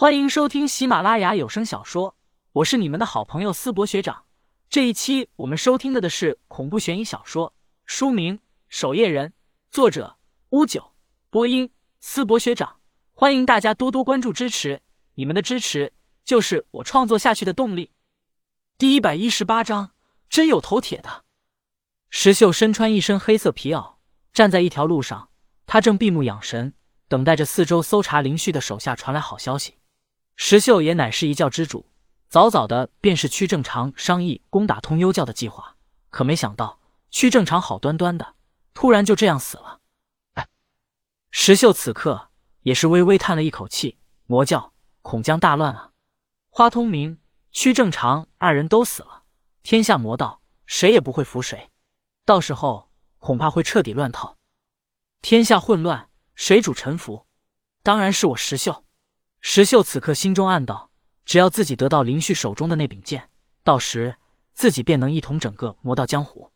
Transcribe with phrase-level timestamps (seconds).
[0.00, 2.14] 欢迎收听喜马拉雅有声小说，
[2.52, 4.26] 我是你们的好朋友思博学长。
[4.70, 7.52] 这一期我们收听的的是恐怖悬疑小说，
[7.84, 8.38] 书名
[8.68, 9.30] 《守夜人》，
[9.72, 10.16] 作者
[10.50, 10.92] 乌九，
[11.30, 12.76] 播音思博学长。
[13.12, 14.82] 欢迎大家多多关注支持，
[15.14, 15.92] 你们的支持
[16.24, 17.90] 就是我创作下去的动力。
[18.78, 19.90] 第一百一十八章，
[20.30, 21.24] 真有头铁的。
[22.08, 23.96] 石秀身穿一身黑色皮袄，
[24.32, 25.30] 站在一条路上，
[25.66, 26.74] 他正闭目养神，
[27.08, 29.77] 等待着四周搜查林旭的手下传来好消息。
[30.40, 31.90] 石秀也乃是一教之主，
[32.28, 35.76] 早早的便是屈正常商议攻打通幽教的计划。
[36.10, 36.78] 可没想到，
[37.10, 38.36] 屈正常好端端的，
[38.72, 39.80] 突然就这样死了。
[40.34, 40.48] 哎，
[41.32, 42.30] 石秀此刻
[42.62, 45.90] 也是微微叹了一口气：魔教恐将大乱啊！
[46.50, 47.18] 花通明、
[47.50, 49.24] 屈正常二人都死了，
[49.64, 51.68] 天下魔道谁也不会服谁，
[52.24, 54.36] 到时候恐怕会彻底乱套，
[55.20, 57.26] 天下混乱，谁主沉浮？
[57.82, 58.84] 当然是我石秀。
[59.40, 60.90] 石秀此刻心中暗道：
[61.24, 63.30] 只要自己得到林旭手中的那柄剑，
[63.62, 64.16] 到时
[64.52, 66.50] 自己便能一统整个魔道江湖。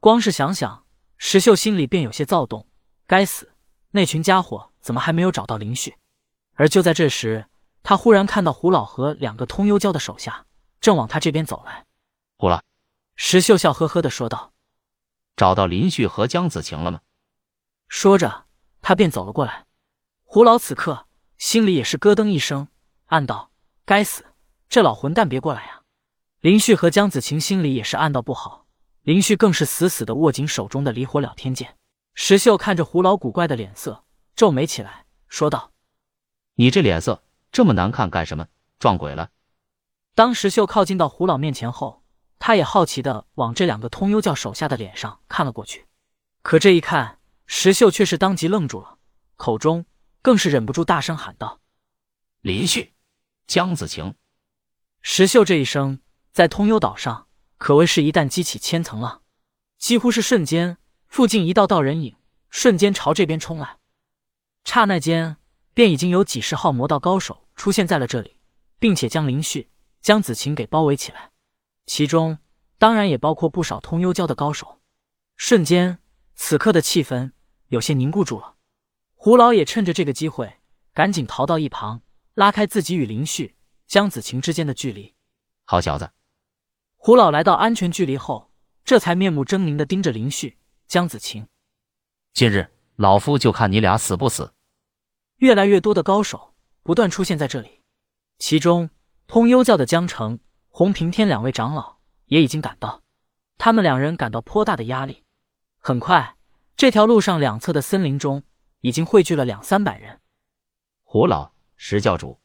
[0.00, 0.84] 光是想想，
[1.18, 2.66] 石秀心里便有些躁动。
[3.06, 3.52] 该死，
[3.90, 5.96] 那群家伙怎么还没有找到林旭？
[6.54, 7.46] 而就在这时，
[7.82, 10.46] 他忽然看到胡老和两个通幽教的手下
[10.80, 11.84] 正往他这边走来。
[12.38, 12.62] 胡老，
[13.14, 14.52] 石秀笑呵呵的说道
[15.36, 17.00] ：“找到林旭和江子晴了吗？”
[17.88, 18.46] 说着，
[18.80, 19.66] 他便走了过来。
[20.24, 21.06] 胡老此刻。
[21.42, 22.68] 心里也是咯噔一声，
[23.06, 23.50] 暗道
[23.84, 24.26] ：“该死，
[24.68, 25.82] 这老混蛋别过来呀！”
[26.38, 28.66] 林旭和江子晴心里也是暗道不好，
[29.02, 31.76] 林旭更是死死的握紧手中的离火了天剑。
[32.14, 34.04] 石秀看着胡老古怪的脸色，
[34.36, 35.72] 皱眉起来，说道
[36.54, 38.46] ：“你这脸色这么难看干什么？
[38.78, 39.30] 撞鬼了？”
[40.14, 42.04] 当石秀靠近到胡老面前后，
[42.38, 45.88] 他也好奇的往这两个通幽教手下的脸上看了过去，
[46.42, 48.98] 可这一看，石秀却是当即愣住了，
[49.34, 49.84] 口中。
[50.22, 51.60] 更是忍不住大声喊道
[52.40, 52.94] ：“林旭，
[53.46, 54.14] 江子晴，
[55.00, 56.00] 石秀！”这一声
[56.32, 57.26] 在通幽岛上
[57.58, 59.22] 可谓是一旦激起千层浪，
[59.78, 60.78] 几乎是瞬间，
[61.08, 62.16] 附近一道道人影
[62.48, 63.78] 瞬间朝这边冲来，
[64.64, 65.36] 刹那间
[65.74, 68.38] 便已经有几十号魔道高手出现在了这里，
[68.78, 71.32] 并且将林旭、江子晴给包围起来，
[71.86, 72.38] 其中
[72.78, 74.80] 当然也包括不少通幽教的高手。
[75.36, 75.98] 瞬间，
[76.36, 77.32] 此刻的气氛
[77.68, 78.54] 有些凝固住了。
[79.24, 80.54] 胡老也趁着这个机会，
[80.92, 82.02] 赶紧逃到一旁，
[82.34, 83.54] 拉开自己与林旭、
[83.86, 85.14] 江子晴之间的距离。
[85.64, 86.10] 好小子！
[86.96, 88.50] 胡老来到安全距离后，
[88.84, 91.46] 这才面目狰狞的盯着林旭、江子晴。
[92.34, 92.66] 今日
[92.96, 94.52] 老夫就看你俩死不死！
[95.36, 97.80] 越来越多的高手不断出现在这里，
[98.40, 98.90] 其中
[99.28, 103.04] 通幽教的江城、洪平天两位长老也已经赶到，
[103.56, 105.22] 他们两人感到颇大的压力。
[105.78, 106.34] 很快，
[106.76, 108.42] 这条路上两侧的森林中。
[108.82, 110.20] 已经汇聚了两三百人。
[111.04, 112.40] 胡老，石教主，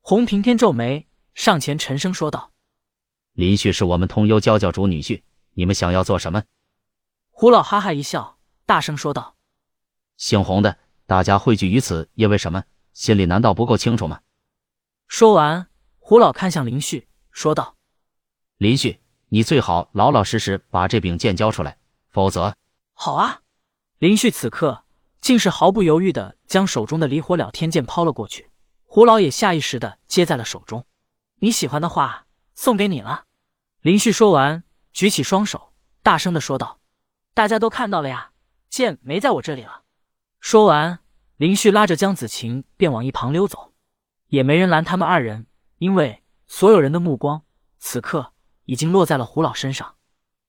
[0.00, 2.52] 洪平天皱眉，上前沉声说道
[3.34, 5.22] ：“林旭是我们通幽教教主女婿，
[5.54, 6.44] 你们想要做什么？”
[7.30, 9.36] 胡老哈哈一笑，大声说道
[10.16, 12.62] ：“姓洪的，大家汇聚于此，因为什么？
[12.92, 14.20] 心里难道不够清楚吗？”
[15.08, 17.76] 说完，胡老看向林旭，说道
[18.58, 21.78] ：“林旭，你最好老老实实把这柄剑交出来，
[22.10, 22.54] 否则……
[22.92, 23.42] 好啊！”
[23.98, 24.84] 林旭此刻。
[25.20, 28.50] 竟是毫不犹豫的将手中的离火了天剑抛了过去，
[28.84, 30.86] 胡老也下意识的接在了手中。
[31.40, 33.24] 你喜欢的话，送给你了。
[33.80, 36.80] 林旭说完，举起双手，大声的说道
[37.34, 38.32] ：“大家都看到了呀，
[38.68, 39.82] 剑没在我这里了。”
[40.40, 40.98] 说完，
[41.36, 43.72] 林旭拉着江子晴便往一旁溜走，
[44.28, 45.46] 也没人拦他们二人，
[45.78, 47.42] 因为所有人的目光
[47.78, 48.32] 此刻
[48.64, 49.94] 已经落在了胡老身上，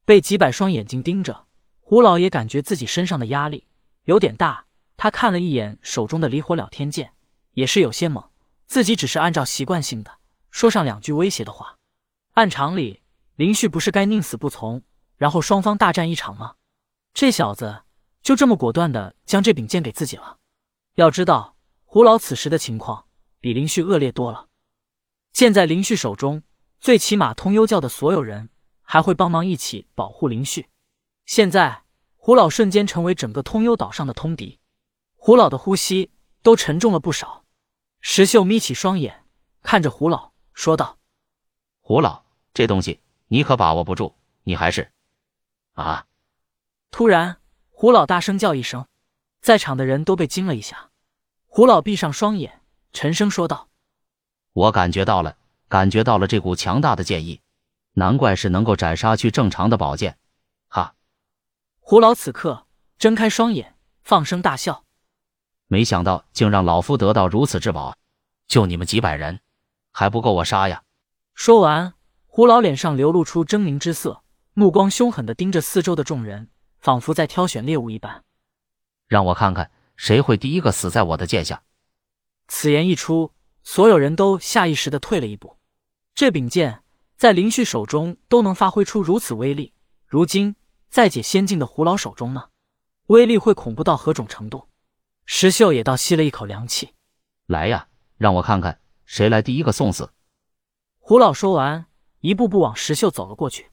[0.06, 1.46] 被几百双眼睛盯着，
[1.80, 3.68] 胡老也感觉自己身上的压力。
[4.06, 4.66] 有点大，
[4.98, 7.14] 他看了一眼手中的离火了天剑，
[7.54, 8.30] 也是有些懵。
[8.66, 10.20] 自己只是按照习惯性的
[10.52, 11.76] 说上两句威胁的话。
[12.34, 13.02] 按常理，
[13.36, 14.84] 林旭不是该宁死不从，
[15.18, 16.56] 然后双方大战一场吗？
[17.14, 17.84] 这小子
[18.22, 20.38] 就这么果断的将这柄剑给自己了。
[20.96, 21.56] 要知道，
[21.86, 23.06] 胡老此时的情况
[23.40, 24.48] 比林旭恶劣多了。
[25.34, 26.44] 剑在林旭手中，
[26.80, 28.50] 最起码通幽教的所有人
[28.82, 30.68] 还会帮忙一起保护林旭。
[31.26, 31.84] 现在。
[32.22, 34.60] 胡老瞬间成为整个通幽岛上的通敌，
[35.16, 36.12] 胡老的呼吸
[36.44, 37.46] 都沉重了不少。
[38.02, 39.24] 石秀眯起双眼，
[39.64, 40.98] 看着胡老说道
[41.80, 43.00] ：“胡老，这东西
[43.30, 44.14] 你可把握不住，
[44.44, 44.92] 你还是……
[45.74, 46.06] 啊！”
[46.92, 47.38] 突然，
[47.70, 48.86] 胡老大声叫一声，
[49.42, 50.92] 在场的人都被惊了一下。
[51.48, 52.62] 胡老闭上双眼，
[52.92, 53.70] 沉声说道
[54.52, 55.38] ：“我感觉到了，
[55.70, 57.40] 感觉到了这股强大的剑意，
[57.94, 60.18] 难怪是能够斩杀去正常的宝剑。”
[61.90, 62.68] 胡老此刻
[63.00, 64.84] 睁开双眼，放声大笑，
[65.66, 67.98] 没想到竟让老夫得到如此至宝。
[68.48, 69.40] 就你们几百人，
[69.92, 70.84] 还不够我杀呀！
[71.34, 71.96] 说完，
[72.28, 74.22] 胡老脸上流露出狰狞之色，
[74.54, 78.24] 目光凶狠的盯着四周的众人，仿佛在挑选猎物一般。
[79.08, 81.64] 让我看看谁会第一个死在我的剑下。
[82.48, 83.34] 此言一出，
[83.64, 85.58] 所有人都下意识的退了一步。
[86.14, 86.84] 这柄剑
[87.18, 89.74] 在林旭手中都能发挥出如此威力，
[90.06, 90.56] 如今
[90.90, 92.50] 在解仙境的胡老手中呢，
[93.08, 94.68] 威力会恐怖到何种程度？
[95.26, 96.96] 石秀也倒吸了一口凉气。
[97.46, 97.88] 来呀，
[98.18, 100.12] 让我看看谁来第一个送死。
[100.98, 101.86] 胡老说完，
[102.22, 103.70] 一步步往石秀走了过去。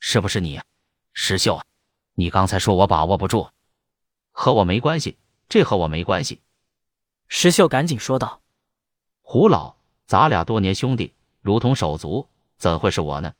[0.00, 0.60] 是不是你，
[1.12, 1.60] 石秀？
[2.14, 3.48] 你刚才说我把握不住，
[4.32, 6.42] 和我没关系，这和我没关系。
[7.28, 8.42] 石秀赶紧说道
[9.22, 9.76] ：“胡老，
[10.06, 13.34] 咱俩多年兄弟，如同手足，怎会是我呢？”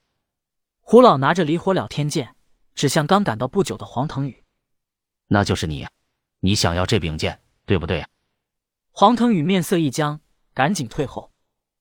[0.81, 2.35] 胡老拿着离火了天剑，
[2.75, 4.45] 指向刚赶到不久的黄腾宇
[5.29, 5.87] ：“那就是你，
[6.41, 8.07] 你想要这柄剑，对不对？”
[8.93, 10.21] 黄腾宇面色一僵，
[10.53, 11.33] 赶紧退后。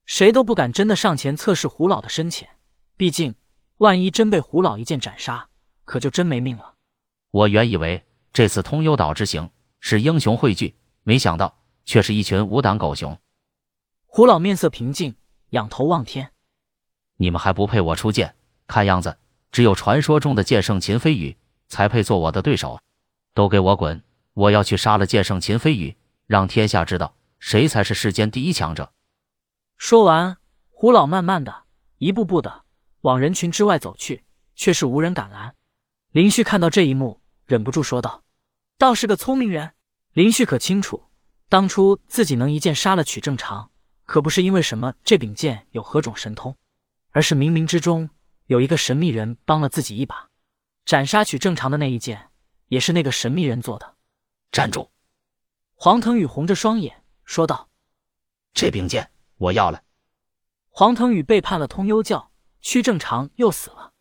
[0.05, 2.49] 谁都不敢真的上前测试胡老的深浅，
[2.97, 3.35] 毕竟
[3.77, 5.49] 万一真被胡老一剑斩杀，
[5.85, 6.75] 可就真没命了。
[7.31, 9.49] 我原以为这次通幽岛之行
[9.79, 11.59] 是英雄汇聚，没想到。
[11.85, 13.19] 却是一群无胆狗熊。
[14.05, 15.17] 胡老面色平静，
[15.49, 16.31] 仰头望天
[17.19, 18.37] ：“你们还不配我出剑，
[18.67, 19.17] 看样子
[19.53, 21.37] 只有传说中的剑圣秦飞宇
[21.69, 22.81] 才配做我的对手。
[23.35, 24.03] 都给我滚！
[24.33, 25.95] 我要去杀了剑圣秦飞宇，
[26.25, 28.91] 让天下知道谁才是世间第一强者。”
[29.77, 30.37] 说完，
[30.69, 31.63] 胡老慢慢的
[31.99, 32.63] 一步步的
[33.01, 34.23] 往人群之外走去，
[34.55, 35.55] 却是无人敢拦。
[36.11, 38.23] 林旭看到这一幕，忍不住说道
[38.77, 39.73] ：“倒是个聪明人。”
[40.13, 41.05] 林旭可清楚。
[41.49, 43.69] 当初自己能一剑杀了曲正常，
[44.05, 46.55] 可不是因为什么这柄剑有何种神通，
[47.11, 48.09] 而是冥冥之中
[48.53, 50.29] 有一个神秘人帮了自己一把。
[50.85, 52.29] 斩杀曲正常的那一剑，
[52.67, 53.95] 也是那个神秘人做的。
[54.51, 54.91] 站住！
[55.73, 57.69] 黄腾宇红着双眼说道
[58.53, 59.81] ：“这柄剑我要了。”
[60.69, 63.91] 黄腾宇背叛了通幽教，屈正常又死了，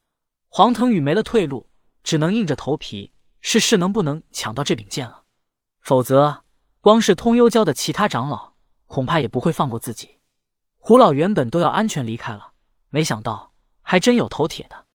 [0.48, 1.70] 黄腾宇没了退路，
[2.02, 5.24] 只能硬着头皮试试能不能抢到这柄剑了，
[5.80, 6.44] 否则。
[6.82, 8.54] 光是通幽教的其他长老，
[8.86, 10.18] 恐怕也不会放过自己。
[10.76, 12.54] 胡老原本都要安全离开了，
[12.90, 13.51] 没想到
[13.92, 14.86] 还真有头铁的。